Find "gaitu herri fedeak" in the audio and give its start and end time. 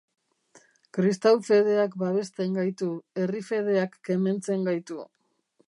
2.61-4.01